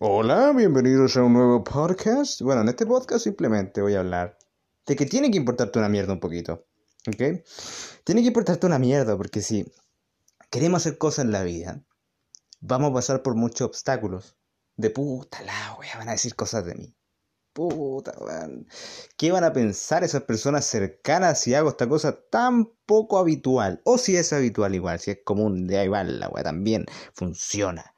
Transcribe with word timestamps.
Hola, 0.00 0.52
bienvenidos 0.52 1.16
a 1.16 1.24
un 1.24 1.32
nuevo 1.32 1.64
podcast. 1.64 2.40
Bueno, 2.42 2.60
en 2.60 2.68
este 2.68 2.86
podcast 2.86 3.24
simplemente 3.24 3.82
voy 3.82 3.96
a 3.96 3.98
hablar 3.98 4.38
de 4.86 4.94
que 4.94 5.06
tiene 5.06 5.28
que 5.28 5.38
importarte 5.38 5.80
una 5.80 5.88
mierda 5.88 6.12
un 6.12 6.20
poquito. 6.20 6.68
¿Ok? 7.08 7.44
Tiene 8.04 8.20
que 8.20 8.28
importarte 8.28 8.64
una 8.64 8.78
mierda 8.78 9.16
porque 9.16 9.42
si 9.42 9.64
queremos 10.50 10.82
hacer 10.82 10.98
cosas 10.98 11.24
en 11.24 11.32
la 11.32 11.42
vida, 11.42 11.82
vamos 12.60 12.92
a 12.92 12.94
pasar 12.94 13.22
por 13.24 13.34
muchos 13.34 13.62
obstáculos. 13.62 14.36
De 14.76 14.90
puta 14.90 15.42
la 15.42 15.76
wea, 15.80 15.98
van 15.98 16.10
a 16.10 16.12
decir 16.12 16.36
cosas 16.36 16.64
de 16.64 16.76
mí. 16.76 16.94
Puta, 17.52 18.12
weón. 18.20 18.68
¿Qué 19.16 19.32
van 19.32 19.42
a 19.42 19.52
pensar 19.52 20.04
esas 20.04 20.22
personas 20.22 20.64
cercanas 20.64 21.40
si 21.40 21.54
hago 21.54 21.70
esta 21.70 21.88
cosa 21.88 22.20
tan 22.30 22.66
poco 22.86 23.18
habitual? 23.18 23.82
O 23.84 23.98
si 23.98 24.16
es 24.16 24.32
habitual 24.32 24.76
igual, 24.76 25.00
si 25.00 25.10
es 25.10 25.18
común, 25.24 25.66
de 25.66 25.78
ahí 25.78 25.88
va 25.88 26.04
la 26.04 26.28
wea 26.28 26.44
también 26.44 26.86
funciona. 27.14 27.96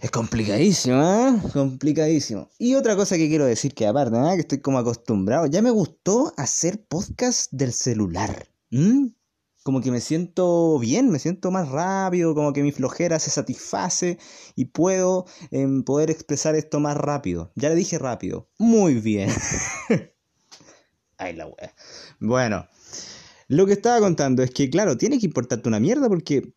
Es 0.00 0.12
complicadísimo, 0.12 1.02
¿eh? 1.02 1.50
Complicadísimo. 1.52 2.48
Y 2.58 2.76
otra 2.76 2.94
cosa 2.94 3.16
que 3.16 3.28
quiero 3.28 3.46
decir 3.46 3.74
que 3.74 3.86
aparte, 3.86 4.16
¿eh? 4.16 4.34
que 4.34 4.40
estoy 4.42 4.60
como 4.60 4.78
acostumbrado, 4.78 5.46
ya 5.46 5.60
me 5.60 5.70
gustó 5.70 6.32
hacer 6.36 6.86
podcast 6.86 7.50
del 7.50 7.72
celular. 7.72 8.48
Como 9.64 9.80
que 9.80 9.90
me 9.90 10.00
siento 10.00 10.78
bien, 10.78 11.10
me 11.10 11.18
siento 11.18 11.50
más 11.50 11.68
rápido, 11.68 12.34
como 12.34 12.52
que 12.52 12.62
mi 12.62 12.70
flojera 12.70 13.18
se 13.18 13.30
satisface 13.30 14.18
y 14.54 14.66
puedo 14.66 15.26
em, 15.50 15.82
poder 15.82 16.10
expresar 16.10 16.54
esto 16.54 16.78
más 16.78 16.96
rápido. 16.96 17.52
Ya 17.56 17.68
le 17.68 17.74
dije 17.74 17.98
rápido. 17.98 18.48
Muy 18.56 18.94
bien. 18.94 19.30
Ay, 21.18 21.34
la 21.34 21.46
wea. 21.46 21.74
Bueno, 22.20 22.68
lo 23.48 23.66
que 23.66 23.72
estaba 23.72 23.98
contando 23.98 24.44
es 24.44 24.52
que, 24.52 24.70
claro, 24.70 24.96
tiene 24.96 25.18
que 25.18 25.26
importarte 25.26 25.68
una 25.68 25.80
mierda 25.80 26.08
porque, 26.08 26.54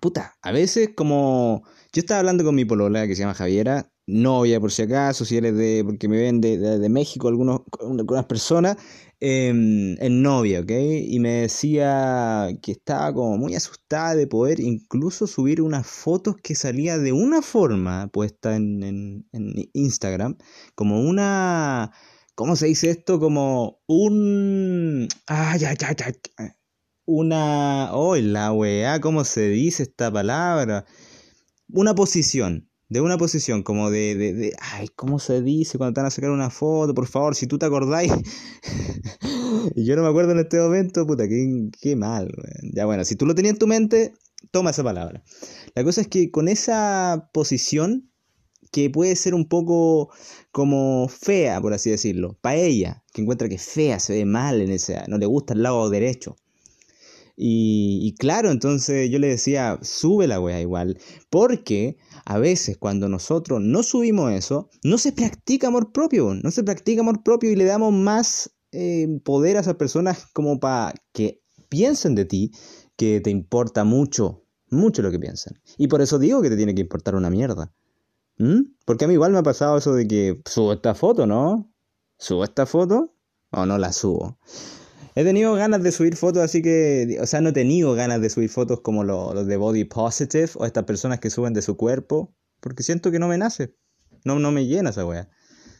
puta, 0.00 0.34
a 0.42 0.52
veces 0.52 0.90
como 0.96 1.62
yo 1.92 2.00
estaba 2.00 2.20
hablando 2.20 2.44
con 2.44 2.54
mi 2.54 2.64
polola, 2.64 3.06
que 3.06 3.14
se 3.14 3.22
llama 3.22 3.34
Javiera, 3.34 3.92
novia 4.06 4.60
por 4.60 4.72
si 4.72 4.82
acaso, 4.82 5.24
si 5.24 5.36
él 5.36 5.46
es 5.46 5.56
de, 5.56 5.82
porque 5.84 6.08
me 6.08 6.18
ven 6.18 6.40
de, 6.40 6.88
México 6.88 7.28
algunos, 7.28 7.62
algunas 7.80 8.24
personas, 8.26 8.76
em, 9.20 9.96
en 10.00 10.22
novia, 10.22 10.60
¿ok? 10.60 10.70
Y 10.70 11.18
me 11.20 11.42
decía 11.42 12.48
que 12.62 12.72
estaba 12.72 13.12
como 13.14 13.38
muy 13.38 13.54
asustada 13.54 14.14
de 14.14 14.26
poder 14.26 14.60
incluso 14.60 15.26
subir 15.26 15.60
unas 15.62 15.86
fotos 15.86 16.36
que 16.42 16.54
salía 16.54 16.98
de 16.98 17.12
una 17.12 17.42
forma 17.42 18.08
puesta 18.08 18.56
en, 18.56 18.82
en, 19.32 19.54
Instagram, 19.72 20.36
como 20.74 21.00
una... 21.00 21.92
¿Cómo 22.34 22.56
se 22.56 22.66
dice 22.66 22.90
esto? 22.90 23.20
Como 23.20 23.82
un... 23.86 25.06
Ay, 25.26 25.64
ay, 25.66 25.76
ay, 25.86 26.14
ay. 26.38 26.48
Una... 27.04 27.90
Oh, 27.92 28.16
la 28.16 28.52
weá, 28.52 29.00
¿cómo 29.00 29.24
se 29.24 29.48
dice 29.48 29.84
esta 29.84 30.10
palabra? 30.12 30.84
una 31.72 31.94
posición, 31.94 32.68
de 32.88 33.00
una 33.00 33.16
posición, 33.16 33.62
como 33.62 33.90
de, 33.90 34.14
de, 34.14 34.34
de, 34.34 34.56
ay, 34.60 34.88
¿cómo 34.94 35.18
se 35.18 35.40
dice 35.40 35.78
cuando 35.78 35.94
te 35.94 36.00
van 36.00 36.08
a 36.08 36.10
sacar 36.10 36.30
una 36.30 36.50
foto? 36.50 36.94
Por 36.94 37.06
favor, 37.06 37.34
si 37.34 37.46
tú 37.46 37.58
te 37.58 37.66
acordáis, 37.66 38.12
y 39.74 39.84
yo 39.84 39.96
no 39.96 40.02
me 40.02 40.08
acuerdo 40.08 40.32
en 40.32 40.40
este 40.40 40.60
momento, 40.60 41.06
puta, 41.06 41.28
qué, 41.28 41.70
qué 41.80 41.96
mal, 41.96 42.30
ya 42.74 42.84
bueno, 42.84 43.04
si 43.04 43.16
tú 43.16 43.26
lo 43.26 43.34
tenías 43.34 43.54
en 43.54 43.58
tu 43.58 43.66
mente, 43.66 44.12
toma 44.50 44.70
esa 44.70 44.84
palabra. 44.84 45.22
La 45.74 45.84
cosa 45.84 46.02
es 46.02 46.08
que 46.08 46.30
con 46.30 46.48
esa 46.48 47.30
posición, 47.32 48.10
que 48.70 48.90
puede 48.90 49.16
ser 49.16 49.34
un 49.34 49.48
poco 49.48 50.10
como 50.50 51.08
fea, 51.08 51.60
por 51.60 51.74
así 51.74 51.90
decirlo, 51.90 52.38
para 52.40 52.56
ella, 52.56 53.04
que 53.12 53.22
encuentra 53.22 53.48
que 53.48 53.58
fea, 53.58 53.98
se 53.98 54.14
ve 54.14 54.24
mal 54.24 54.60
en 54.60 54.70
ese, 54.70 54.98
no 55.08 55.18
le 55.18 55.26
gusta 55.26 55.54
el 55.54 55.62
lado 55.62 55.88
derecho. 55.90 56.36
Y, 57.44 58.14
claro, 58.20 58.52
entonces 58.52 59.10
yo 59.10 59.18
le 59.18 59.26
decía, 59.26 59.76
sube 59.82 60.28
la 60.28 60.40
wea 60.40 60.60
igual, 60.60 60.96
porque 61.28 61.96
a 62.24 62.38
veces 62.38 62.76
cuando 62.78 63.08
nosotros 63.08 63.60
no 63.60 63.82
subimos 63.82 64.30
eso, 64.30 64.70
no 64.84 64.96
se 64.96 65.10
practica 65.10 65.66
amor 65.66 65.90
propio, 65.90 66.34
no 66.34 66.52
se 66.52 66.62
practica 66.62 67.00
amor 67.00 67.24
propio 67.24 67.50
y 67.50 67.56
le 67.56 67.64
damos 67.64 67.92
más 67.92 68.54
eh, 68.70 69.08
poder 69.24 69.56
a 69.56 69.60
esas 69.60 69.74
personas 69.74 70.26
como 70.32 70.60
para 70.60 70.94
que 71.12 71.42
piensen 71.68 72.14
de 72.14 72.26
ti, 72.26 72.52
que 72.96 73.20
te 73.20 73.30
importa 73.30 73.82
mucho, 73.82 74.44
mucho 74.70 75.02
lo 75.02 75.10
que 75.10 75.18
piensan. 75.18 75.60
Y 75.78 75.88
por 75.88 76.00
eso 76.00 76.20
digo 76.20 76.42
que 76.42 76.50
te 76.50 76.56
tiene 76.56 76.76
que 76.76 76.82
importar 76.82 77.16
una 77.16 77.28
mierda. 77.28 77.72
Porque 78.84 79.04
a 79.04 79.08
mí 79.08 79.14
igual 79.14 79.32
me 79.32 79.38
ha 79.38 79.42
pasado 79.42 79.78
eso 79.78 79.94
de 79.94 80.06
que 80.06 80.40
subo 80.46 80.72
esta 80.72 80.94
foto, 80.94 81.26
¿no? 81.26 81.72
¿Subo 82.18 82.44
esta 82.44 82.66
foto 82.66 83.14
o 83.50 83.66
no 83.66 83.78
la 83.78 83.92
subo? 83.92 84.38
He 85.14 85.24
tenido 85.24 85.54
ganas 85.54 85.82
de 85.82 85.92
subir 85.92 86.16
fotos, 86.16 86.42
así 86.42 86.62
que, 86.62 87.18
o 87.20 87.26
sea, 87.26 87.42
no 87.42 87.50
he 87.50 87.52
tenido 87.52 87.94
ganas 87.94 88.20
de 88.22 88.30
subir 88.30 88.48
fotos 88.48 88.80
como 88.80 89.04
los, 89.04 89.46
de 89.46 89.56
Body 89.58 89.84
Positive 89.84 90.50
o 90.54 90.64
estas 90.64 90.84
personas 90.84 91.20
que 91.20 91.28
suben 91.28 91.52
de 91.52 91.60
su 91.60 91.76
cuerpo, 91.76 92.34
porque 92.60 92.82
siento 92.82 93.10
que 93.10 93.18
no 93.18 93.28
me 93.28 93.36
nace, 93.36 93.74
no, 94.24 94.38
no 94.38 94.52
me 94.52 94.66
llena 94.66 94.90
esa 94.90 95.04
wea. 95.04 95.28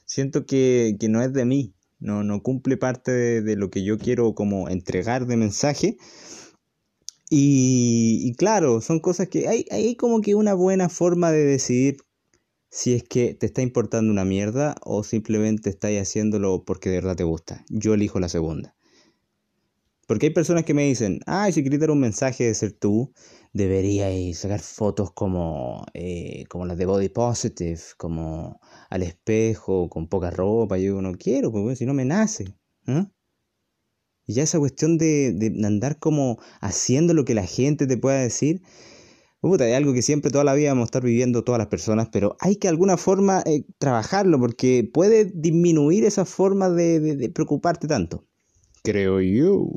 Siento 0.04 0.44
que, 0.44 0.97
no 1.09 1.22
es 1.22 1.32
de 1.32 1.47
mí, 1.47 1.75
no, 1.98 2.25
no 2.25 2.42
cumple 2.42 2.76
parte 2.76 3.12
de, 3.41 3.56
lo 3.56 3.71
que 3.71 3.82
yo 3.84 3.97
quiero 3.97 4.34
como 4.34 4.69
entregar 4.69 5.26
de 5.26 5.37
mensaje. 5.38 5.97
Y, 7.31 8.34
claro, 8.37 8.82
son 8.82 9.00
cosas 9.00 9.28
que 9.28 9.48
hay, 9.48 9.65
hay 9.71 9.97
como 9.97 10.21
que 10.21 10.34
una 10.34 10.53
buena 10.53 10.91
forma 10.91 11.32
de 11.32 11.44
decidir 11.44 11.97
si 12.69 12.92
es 12.92 13.04
que 13.04 13.32
te 13.32 13.47
está 13.47 13.62
importando 13.62 14.12
una 14.12 14.26
mierda 14.26 14.75
o 14.82 15.03
simplemente 15.04 15.71
estás 15.71 15.92
haciéndolo 15.92 16.65
porque 16.66 16.91
de 16.91 16.97
verdad 16.97 17.16
te 17.16 17.25
gusta. 17.25 17.65
Yo 17.71 17.94
elijo 17.94 18.21
la 18.21 18.28
segunda. 18.28 18.75
Porque 20.06 20.26
hay 20.26 20.32
personas 20.32 20.64
que 20.64 20.74
me 20.74 20.84
dicen, 20.84 21.20
ay, 21.26 21.52
si 21.52 21.62
quieres 21.62 21.80
dar 21.80 21.90
un 21.90 22.00
mensaje 22.00 22.44
de 22.44 22.54
ser 22.54 22.72
tú, 22.72 23.12
deberías 23.52 24.36
sacar 24.36 24.60
fotos 24.60 25.12
como, 25.12 25.84
eh, 25.94 26.44
como 26.48 26.66
las 26.66 26.76
de 26.76 26.86
Body 26.86 27.08
Positive, 27.08 27.80
como 27.96 28.60
al 28.91 29.02
espejo, 29.02 29.88
con 29.88 30.08
poca 30.08 30.30
ropa. 30.30 30.78
Yo 30.78 31.00
no 31.02 31.12
quiero, 31.12 31.52
porque 31.52 31.76
si 31.76 31.86
no 31.86 31.94
me 31.94 32.04
nace. 32.04 32.56
¿eh? 32.86 33.06
Y 34.26 34.34
ya 34.34 34.42
esa 34.42 34.58
cuestión 34.58 34.98
de, 34.98 35.32
de, 35.32 35.66
andar 35.66 35.98
como 35.98 36.38
haciendo 36.60 37.14
lo 37.14 37.24
que 37.24 37.34
la 37.34 37.46
gente 37.46 37.86
te 37.86 37.96
pueda 37.96 38.18
decir, 38.20 38.62
puta, 39.41 39.68
es 39.68 39.76
algo 39.76 39.92
que 39.92 40.02
siempre 40.02 40.30
toda 40.30 40.44
la 40.44 40.54
vida 40.54 40.70
vamos 40.70 40.82
a 40.82 40.86
estar 40.86 41.02
viviendo 41.02 41.44
todas 41.44 41.58
las 41.58 41.68
personas, 41.68 42.08
pero 42.12 42.36
hay 42.41 42.56
que 42.56 42.68
de 42.68 42.70
alguna 42.70 42.96
forma 42.96 43.42
eh, 43.46 43.64
trabajarlo 43.78 44.38
porque 44.38 44.88
puede 44.92 45.26
disminuir 45.26 46.04
esa 46.04 46.24
forma 46.24 46.70
de, 46.70 47.00
de 47.00 47.28
preocuparte 47.30 47.86
tanto. 47.88 48.24
Creo 48.82 49.20
yo. 49.20 49.70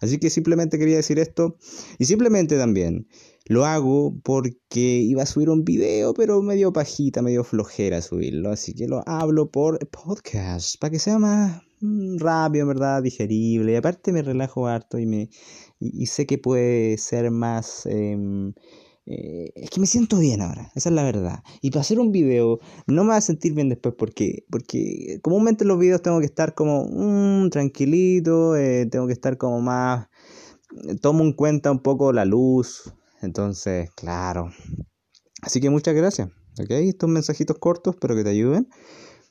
Así 0.00 0.18
que 0.18 0.30
simplemente 0.30 0.78
quería 0.78 0.96
decir 0.96 1.18
esto. 1.18 1.56
Y 1.98 2.04
simplemente 2.06 2.56
también 2.56 3.08
lo 3.46 3.64
hago 3.64 4.14
porque 4.22 5.00
iba 5.00 5.22
a 5.22 5.26
subir 5.26 5.50
un 5.50 5.64
video, 5.64 6.14
pero 6.14 6.42
medio 6.42 6.72
pajita, 6.72 7.22
medio 7.22 7.44
flojera 7.44 8.02
subirlo. 8.02 8.50
Así 8.50 8.74
que 8.74 8.86
lo 8.86 9.02
hablo 9.06 9.50
por 9.50 9.78
podcast, 9.88 10.78
para 10.78 10.90
que 10.90 10.98
sea 10.98 11.18
más 11.18 11.62
mm, 11.80 12.18
rápido, 12.18 12.66
¿verdad? 12.66 13.02
Digerible. 13.02 13.72
Y 13.72 13.76
aparte 13.76 14.12
me 14.12 14.22
relajo 14.22 14.66
harto 14.66 14.98
y, 14.98 15.06
me, 15.06 15.30
y, 15.80 16.06
sé 16.06 16.26
que 16.26 16.38
puede 16.38 16.98
ser 16.98 17.30
más... 17.30 17.86
Em, 17.86 18.52
eh, 19.10 19.52
es 19.54 19.70
que 19.70 19.80
me 19.80 19.86
siento 19.86 20.18
bien 20.18 20.42
ahora, 20.42 20.70
esa 20.74 20.90
es 20.90 20.94
la 20.94 21.02
verdad. 21.02 21.42
Y 21.62 21.70
para 21.70 21.80
hacer 21.80 21.98
un 21.98 22.12
video 22.12 22.58
no 22.86 23.04
me 23.04 23.10
va 23.10 23.16
a 23.16 23.22
sentir 23.22 23.54
bien 23.54 23.70
después 23.70 23.94
porque, 23.96 24.44
porque 24.50 25.18
comúnmente 25.22 25.64
en 25.64 25.68
los 25.68 25.78
videos 25.78 26.02
tengo 26.02 26.20
que 26.20 26.26
estar 26.26 26.54
como 26.54 26.84
mm, 26.84 27.48
tranquilito, 27.48 28.54
eh, 28.54 28.84
tengo 28.84 29.06
que 29.06 29.14
estar 29.14 29.38
como 29.38 29.62
más... 29.62 30.08
Tomo 31.00 31.24
en 31.24 31.32
cuenta 31.32 31.70
un 31.70 31.78
poco 31.78 32.12
la 32.12 32.26
luz, 32.26 32.92
entonces, 33.22 33.90
claro. 33.92 34.50
Así 35.40 35.62
que 35.62 35.70
muchas 35.70 35.94
gracias, 35.94 36.28
¿ok? 36.60 36.70
Estos 36.72 37.08
mensajitos 37.08 37.56
cortos, 37.58 37.94
espero 37.94 38.14
que 38.14 38.24
te 38.24 38.30
ayuden. 38.30 38.68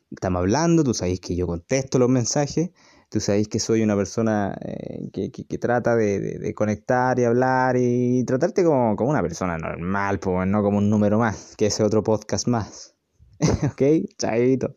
Estamos 0.09 0.39
hablando, 0.39 0.83
tú 0.83 0.95
sabes 0.95 1.19
que 1.19 1.35
yo 1.35 1.45
contesto 1.45 1.99
los 1.99 2.09
mensajes. 2.09 2.71
Tú 3.09 3.19
sabéis 3.21 3.47
que 3.47 3.59
soy 3.59 3.81
una 3.83 3.95
persona 3.95 4.57
eh, 4.61 5.09
que, 5.13 5.31
que, 5.31 5.57
trata 5.57 5.95
de, 5.95 6.19
de, 6.19 6.53
conectar 6.53 7.17
y 7.19 7.23
hablar 7.23 7.77
y 7.77 8.23
tratarte 8.25 8.63
como, 8.65 8.95
como 8.97 9.11
una 9.11 9.21
persona 9.21 9.57
normal, 9.57 10.19
pues 10.19 10.47
no 10.47 10.61
como 10.61 10.79
un 10.79 10.89
número 10.89 11.17
más, 11.17 11.55
que 11.57 11.67
ese 11.67 11.83
otro 11.83 12.03
podcast 12.03 12.47
más. 12.47 12.95
¿Ok? 13.71 13.81
Chaito. 14.17 14.75